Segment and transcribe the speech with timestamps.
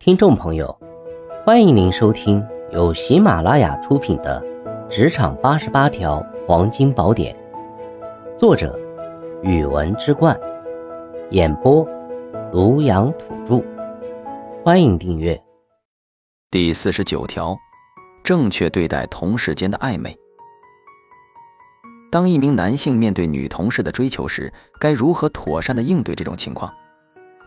[0.00, 0.78] 听众朋友，
[1.44, 4.40] 欢迎您收听由喜马拉雅出品的
[4.88, 7.36] 《职场八十八条黄金宝典》，
[8.38, 8.78] 作者：
[9.42, 10.38] 语文之冠，
[11.30, 11.84] 演播：
[12.52, 13.64] 庐阳土著。
[14.64, 15.38] 欢迎订阅。
[16.48, 17.56] 第四十九条，
[18.22, 20.16] 正确对待同事间的暧昧。
[22.12, 26.72] 当一名男性面对女同事的追求时，该如何妥善的应对这种情况？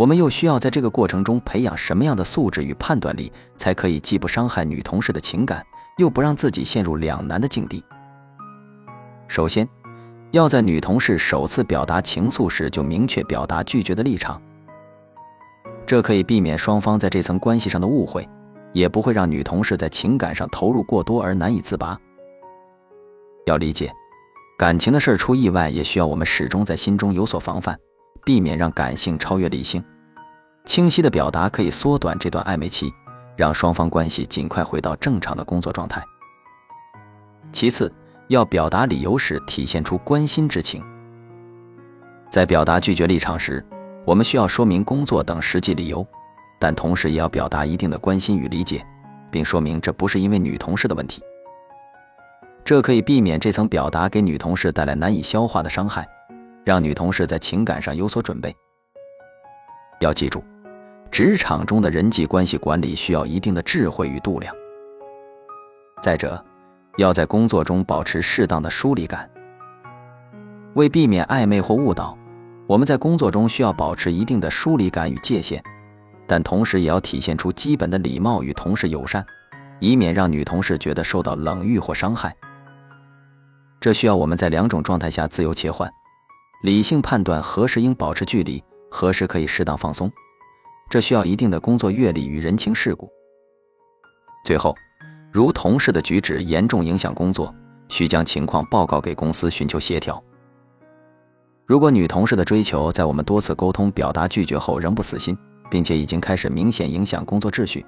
[0.00, 5.62] 我们又需要在这个过程中培养什么样的素质与判断力，才可以既不伤害女同事的情感，
[5.98, 7.84] 又不让自己陷入两难的境地？
[9.28, 9.68] 首先，
[10.30, 14.40] 要在女同事首次表达情愫时就明确表达拒绝的立场，
[15.84, 18.26] 这可以避免双方在这层关系上的误会，
[18.72, 22.00] 也不会让女同事在情感上投入过多而难以自拔。
[23.44, 23.92] 要理解，
[24.56, 27.78] 感情的事出意外，也需要我们始终在心中有所防范。
[28.24, 29.84] 避免让感性超越理性，
[30.64, 32.92] 清晰的表达可以缩短这段暧昧期，
[33.36, 36.02] 让双方关系尽快回到正常的工作状态。
[37.52, 37.92] 其次，
[38.28, 40.84] 要表达理由时体现出关心之情。
[42.30, 43.64] 在表达拒绝立场时，
[44.06, 46.06] 我们需要说明工作等实际理由，
[46.60, 48.86] 但同时也要表达一定的关心与理解，
[49.30, 51.22] 并说明这不是因为女同事的问题。
[52.64, 56.06] 这可以避免这层表达给女同事带来难以消化的伤害。
[56.64, 58.54] 让女同事在情感上有所准备。
[60.00, 60.42] 要记住，
[61.10, 64.54] 职场中的人际关系管理需要一定的智慧与度量。
[66.02, 66.42] 再者，
[66.96, 69.28] 要在工作中保持适当的疏离感。
[70.74, 72.16] 为避免暧昧或误导，
[72.66, 75.62] 我们在工作中需要保持一定的疏离感与界限，
[76.26, 79.26] 但同时也要体现出基本的礼貌与同事友善，
[79.80, 82.34] 以免让女同事觉得受到冷遇或伤害。
[83.80, 85.90] 这需要我们在两种状态下自由切换。
[86.62, 90.12] 理性判断何时应保持距离，何时可以适当放松，
[90.90, 93.10] 这需要一定的工作阅历与人情世故。
[94.44, 94.76] 最后，
[95.32, 97.54] 如同事的举止严重影响工作，
[97.88, 100.22] 需将情况报告给公司寻求协调。
[101.64, 105.34] 如果女同事的追求在我们多次沟通表达拒绝后仍不死心，
[105.70, 107.86] 并且已经开始明显影响工作秩序，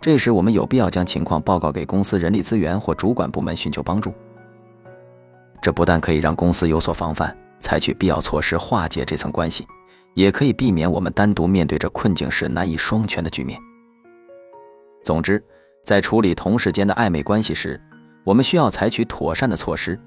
[0.00, 4.14] 这时我们有必要将情况报告给公司人力资源或主管部门寻求帮助。
[5.60, 7.36] 这不但可以让公司有所防范。
[7.66, 9.66] 采取必要措施化解这层关系，
[10.14, 13.60] 也可以避免我们单独面对着困境时难以双全的局面。
[15.02, 15.44] 总之，
[15.84, 17.80] 在处理同事间的暧昧关系时，
[18.24, 20.00] 我们需要采取妥善的措施，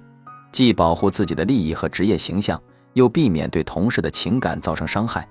[0.54, 2.62] 既保护自己的利益和职业形象，
[2.94, 5.28] 又避免对同事的情感造成伤害。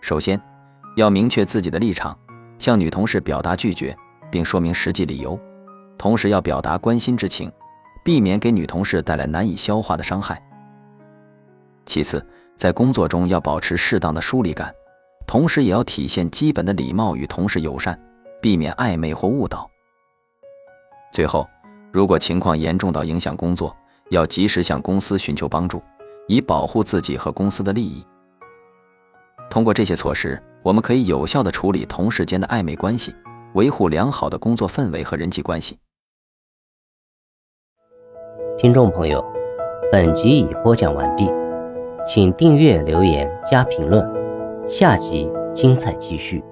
[0.00, 0.40] 首先，
[0.96, 2.18] 要明确自己的立场，
[2.58, 3.96] 向女同事表达拒绝，
[4.28, 5.38] 并说明实际理由，
[5.96, 7.48] 同时要表达关心之情，
[8.02, 10.44] 避免给女同事带来难以消化的伤害。
[11.90, 12.24] 其次，
[12.56, 14.72] 在工作中要保持适当的疏离感，
[15.26, 18.00] 同时也要体现基本的礼貌与同事友善，
[18.40, 19.68] 避免暧昧或误导。
[21.12, 21.48] 最后，
[21.92, 23.76] 如果情况严重到影响工作，
[24.10, 25.82] 要及时向公司寻求帮助，
[26.28, 28.06] 以保护自己和公司的利益。
[29.50, 33.12] 通过这些措施，我们可以有效地处理同事间的暧昧关系，
[33.54, 35.76] 维护良好的工作氛围和人际关系。
[38.56, 39.24] 听众朋友，
[39.90, 41.28] 本集已播讲完毕。
[42.06, 44.04] 请订阅、留言、加评论，
[44.66, 46.42] 下集精彩继续。